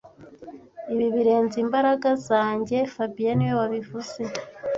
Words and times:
Ibi 0.93 1.07
birenze 1.15 1.55
imbaraga 1.65 2.09
zanjye 2.27 2.77
fabien 2.93 3.35
niwe 3.37 3.53
wabivuze 3.61 4.21